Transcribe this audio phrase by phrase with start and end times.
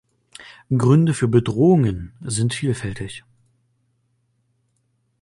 [0.75, 3.23] Gründe für Bedrohungen sind vielfältig.